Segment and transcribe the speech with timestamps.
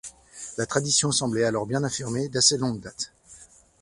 [0.57, 3.13] La tradition semblait alors bien affirmée d'assez longue date.